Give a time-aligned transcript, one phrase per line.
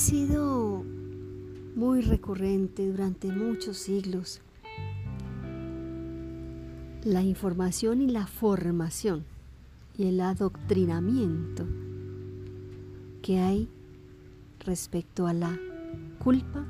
[0.00, 0.82] sido
[1.76, 4.40] muy recurrente durante muchos siglos
[7.04, 9.26] la información y la formación
[9.98, 11.66] y el adoctrinamiento
[13.20, 13.68] que hay
[14.60, 15.58] respecto a la
[16.18, 16.64] culpa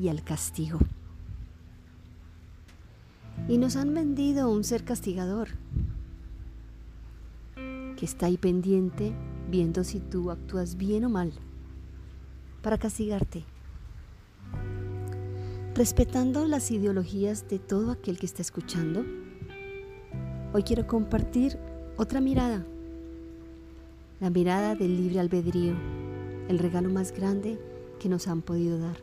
[0.00, 0.78] y al castigo.
[3.48, 5.48] Y nos han vendido un ser castigador
[7.54, 9.12] que está ahí pendiente
[9.50, 11.34] viendo si tú actúas bien o mal
[12.62, 13.44] para castigarte
[15.80, 19.02] respetando las ideologías de todo aquel que está escuchando,
[20.52, 21.58] hoy quiero compartir
[21.96, 22.66] otra mirada,
[24.20, 25.74] la mirada del libre albedrío,
[26.48, 27.58] el regalo más grande
[27.98, 28.96] que nos han podido dar.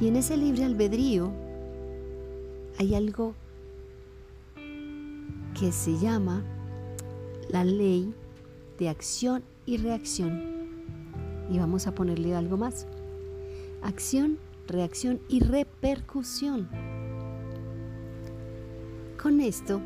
[0.00, 1.30] Y en ese libre albedrío
[2.78, 3.34] hay algo
[5.58, 6.42] que se llama
[7.50, 8.12] la ley
[8.78, 10.59] de acción y reacción.
[11.50, 12.86] Y vamos a ponerle algo más
[13.82, 16.68] acción, reacción y repercusión.
[19.20, 19.80] Con esto,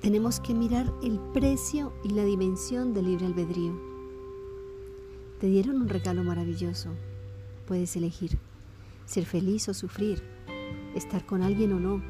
[0.00, 3.78] tenemos que mirar el precio y la dimensión del libre albedrío.
[5.40, 6.90] Te dieron un regalo maravilloso.
[7.66, 8.38] Puedes elegir
[9.06, 10.22] ser feliz o sufrir,
[10.94, 12.02] estar con alguien o no,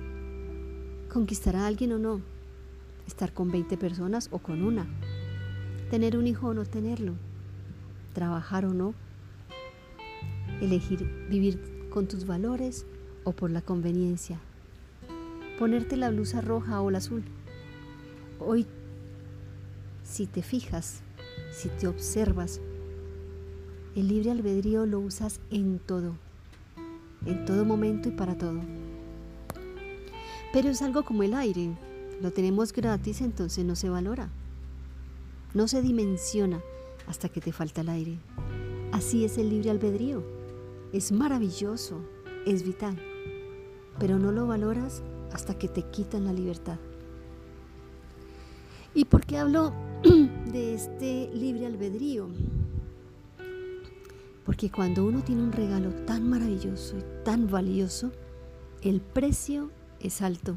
[1.12, 2.20] conquistar a alguien o no,
[3.06, 4.86] estar con 20 personas o con una,
[5.90, 7.14] tener un hijo o no tenerlo,
[8.14, 8.94] trabajar o no,
[10.62, 12.86] elegir vivir con tus valores
[13.24, 14.40] o por la conveniencia,
[15.58, 17.22] ponerte la blusa roja o la azul.
[18.40, 18.66] Hoy,
[20.02, 21.02] si te fijas,
[21.52, 22.60] si te observas,
[23.94, 26.16] el libre albedrío lo usas en todo,
[27.26, 28.60] en todo momento y para todo.
[30.52, 31.76] Pero es algo como el aire,
[32.22, 34.30] lo tenemos gratis, entonces no se valora,
[35.52, 36.60] no se dimensiona
[37.06, 38.18] hasta que te falta el aire.
[38.92, 40.34] Así es el libre albedrío
[40.94, 41.98] es maravilloso,
[42.46, 42.96] es vital,
[43.98, 46.78] pero no lo valoras hasta que te quitan la libertad.
[48.94, 49.72] ¿Y por qué hablo
[50.52, 52.28] de este libre albedrío?
[54.46, 58.12] Porque cuando uno tiene un regalo tan maravilloso y tan valioso,
[58.80, 60.56] el precio es alto.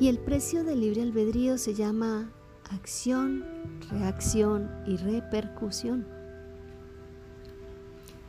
[0.00, 2.30] Y el precio del libre albedrío se llama
[2.70, 3.44] acción,
[3.90, 6.06] reacción y repercusión.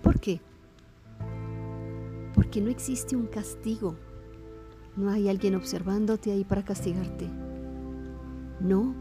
[0.02, 0.40] ¿Por qué?
[2.34, 3.96] Porque no existe un castigo.
[4.96, 7.28] No hay alguien observándote ahí para castigarte.
[8.60, 8.96] No,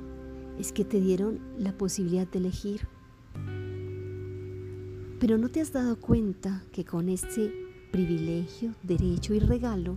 [0.59, 2.89] es que te dieron la posibilidad de elegir.
[5.19, 7.53] Pero no te has dado cuenta que con este
[7.91, 9.97] privilegio, derecho y regalo,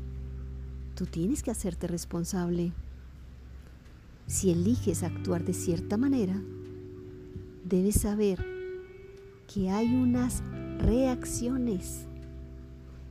[0.95, 2.72] tú tienes que hacerte responsable.
[4.29, 6.40] Si eliges actuar de cierta manera,
[7.66, 8.45] debes saber
[9.51, 10.44] que hay unas
[10.78, 12.06] reacciones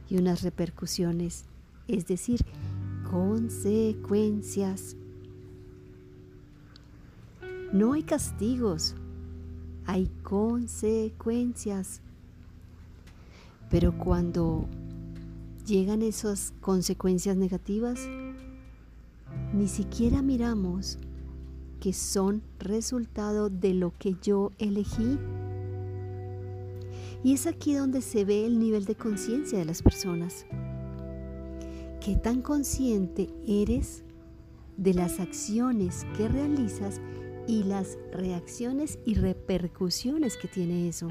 [0.09, 1.45] y unas repercusiones,
[1.89, 2.47] es decir,
[3.11, 4.95] consecuencias.
[7.73, 8.95] No hay castigos,
[9.87, 12.00] hay consecuencias.
[13.71, 14.69] Pero cuando
[15.67, 18.09] llegan esas consecuencias negativas,
[19.53, 20.97] ni siquiera miramos
[21.81, 25.19] que son resultado de lo que yo elegí.
[27.22, 30.47] Y es aquí donde se ve el nivel de conciencia de las personas.
[32.00, 34.05] ¿Qué tan consciente eres
[34.77, 37.00] de las acciones que realizas
[37.47, 41.09] y las reacciones y repercusiones que tiene eso?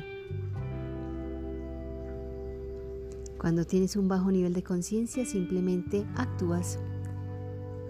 [3.38, 6.80] Cuando tienes un bajo nivel de conciencia simplemente actúas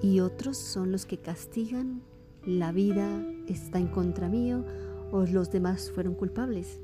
[0.01, 2.01] y otros son los que castigan,
[2.47, 4.63] la vida está en contra mío
[5.11, 6.79] o los demás fueron culpables.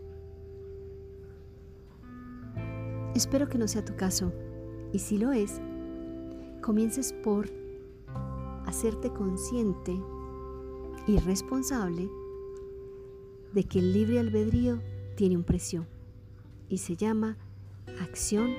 [3.16, 4.34] Espero que no sea tu caso
[4.92, 5.62] y si lo es,
[6.62, 7.50] comiences por
[8.66, 9.98] hacerte consciente
[11.08, 12.10] y responsable
[13.54, 14.82] de que el libre albedrío
[15.16, 15.88] tiene un precio
[16.68, 17.38] y se llama
[18.02, 18.52] acción,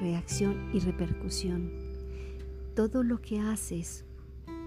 [0.00, 1.72] reacción y repercusión.
[2.76, 4.04] Todo lo que haces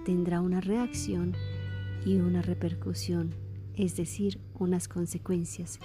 [0.03, 1.36] tendrá una reacción
[2.05, 3.33] y una repercusión,
[3.75, 5.79] es decir, unas consecuencias.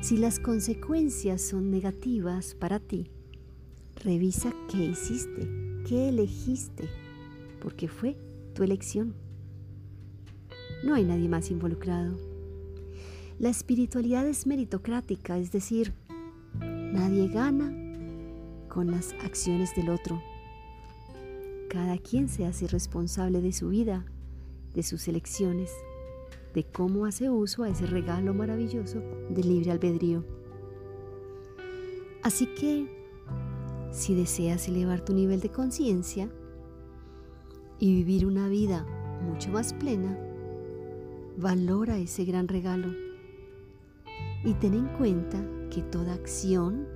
[0.00, 3.10] Si las consecuencias son negativas para ti,
[3.96, 5.48] revisa qué hiciste,
[5.86, 6.88] qué elegiste,
[7.62, 8.16] porque fue
[8.54, 9.14] tu elección.
[10.84, 12.16] No hay nadie más involucrado.
[13.38, 15.92] La espiritualidad es meritocrática, es decir,
[16.60, 17.72] nadie gana
[18.68, 20.22] con las acciones del otro.
[21.68, 24.04] Cada quien se hace responsable de su vida,
[24.76, 25.72] de sus elecciones,
[26.54, 29.00] de cómo hace uso a ese regalo maravilloso
[29.30, 30.22] del libre albedrío.
[32.22, 32.86] Así que,
[33.90, 36.30] si deseas elevar tu nivel de conciencia
[37.78, 38.86] y vivir una vida
[39.28, 40.18] mucho más plena,
[41.38, 42.88] valora ese gran regalo
[44.44, 46.86] y ten en cuenta que toda acción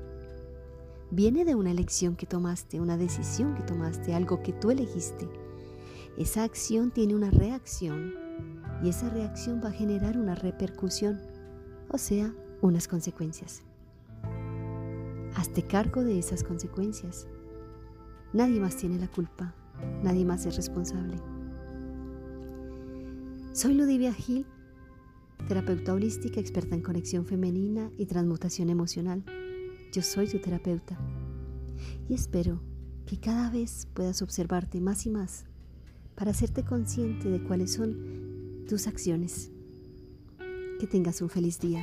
[1.10, 5.28] viene de una elección que tomaste, una decisión que tomaste, algo que tú elegiste.
[6.20, 8.12] Esa acción tiene una reacción
[8.84, 11.18] y esa reacción va a generar una repercusión,
[11.88, 13.62] o sea, unas consecuencias.
[15.34, 17.26] Hazte cargo de esas consecuencias.
[18.34, 19.54] Nadie más tiene la culpa,
[20.02, 21.16] nadie más es responsable.
[23.54, 24.44] Soy Ludivia Gil,
[25.48, 29.24] terapeuta holística experta en conexión femenina y transmutación emocional.
[29.90, 30.98] Yo soy tu terapeuta
[32.10, 32.60] y espero
[33.06, 35.46] que cada vez puedas observarte más y más
[36.20, 39.50] para hacerte consciente de cuáles son tus acciones.
[40.78, 41.82] Que tengas un feliz día.